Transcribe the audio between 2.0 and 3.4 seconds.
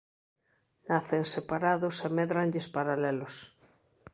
e médranlles paralelos.